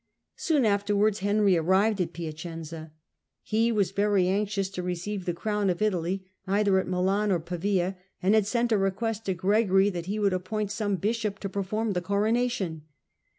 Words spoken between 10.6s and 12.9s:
some bishop to perform the coronation.